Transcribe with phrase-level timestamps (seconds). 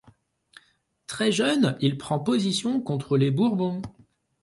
[1.05, 3.83] Très jeune il prend position contre les Bourbons.